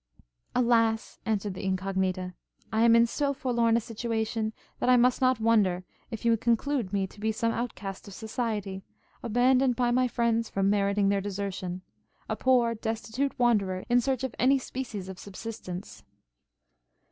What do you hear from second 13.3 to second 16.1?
Wanderer, in search of any species of subsistence!'